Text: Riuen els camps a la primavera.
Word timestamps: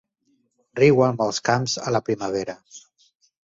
Riuen 0.79 1.21
els 1.27 1.41
camps 1.51 1.77
a 1.87 1.95
la 1.99 2.05
primavera. 2.11 2.61